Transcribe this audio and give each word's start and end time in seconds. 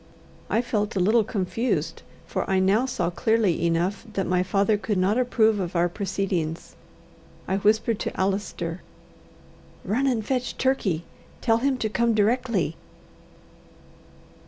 I 0.49 0.63
felt 0.63 0.95
a 0.95 0.99
little 0.99 1.23
confused, 1.23 2.01
for 2.25 2.49
I 2.49 2.57
now 2.59 2.87
saw 2.87 3.11
clearly 3.11 3.63
enough 3.67 4.03
that 4.13 4.25
my 4.25 4.41
father 4.41 4.75
could 4.75 4.97
not 4.97 5.15
approve 5.15 5.59
of 5.59 5.75
our 5.75 5.87
proceedings. 5.87 6.75
I 7.47 7.57
whispered 7.57 7.99
to 7.99 8.19
Allister 8.19 8.81
"Run 9.85 10.07
and 10.07 10.25
fetch 10.25 10.57
Turkey. 10.57 11.03
Tell 11.41 11.57
him 11.59 11.77
to 11.77 11.87
come 11.87 12.15
directly." 12.15 12.77